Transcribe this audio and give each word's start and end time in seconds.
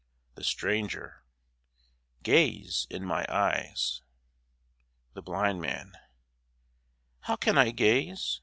THE 0.33 0.43
STRANGER 0.43 1.21
Gaze 2.23 2.87
in 2.89 3.05
my 3.05 3.23
eyes. 3.29 4.01
THE 5.13 5.21
BLIND 5.21 5.61
MAN 5.61 5.93
How 7.19 7.35
can 7.35 7.55
I 7.55 7.69
gaze? 7.69 8.39